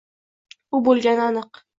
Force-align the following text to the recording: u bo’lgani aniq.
u 0.77 0.79
bo’lgani 0.87 1.23
aniq. 1.27 1.63